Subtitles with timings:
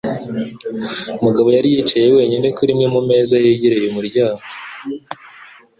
[1.23, 4.41] Mugabo yari yicaye wenyine kuri imwe mu meza yegereye umuryango.